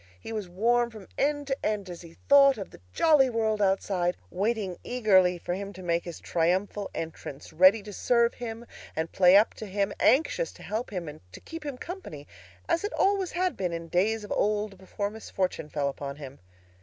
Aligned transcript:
He 0.19 0.33
was 0.33 0.49
warm 0.49 0.89
from 0.89 1.07
end 1.15 1.45
to 1.45 1.57
end 1.63 1.87
as 1.87 2.01
he 2.01 2.15
thought 2.27 2.57
of 2.57 2.71
the 2.71 2.81
jolly 2.91 3.29
world 3.29 3.61
outside, 3.61 4.17
waiting 4.31 4.79
eagerly 4.83 5.37
for 5.37 5.53
him 5.53 5.73
to 5.73 5.83
make 5.83 6.05
his 6.05 6.19
triumphal 6.19 6.89
entrance, 6.95 7.53
ready 7.53 7.83
to 7.83 7.93
serve 7.93 8.33
him 8.33 8.65
and 8.95 9.11
play 9.11 9.37
up 9.37 9.53
to 9.53 9.67
him, 9.67 9.93
anxious 9.99 10.51
to 10.53 10.63
help 10.63 10.89
him 10.89 11.07
and 11.07 11.21
to 11.33 11.39
keep 11.39 11.63
him 11.63 11.77
company, 11.77 12.27
as 12.67 12.83
it 12.83 12.93
always 12.93 13.33
had 13.33 13.55
been 13.55 13.73
in 13.73 13.89
days 13.89 14.23
of 14.23 14.31
old 14.31 14.79
before 14.79 15.11
misfortune 15.11 15.69
fell 15.69 15.87
upon 15.87 16.15
him. 16.15 16.39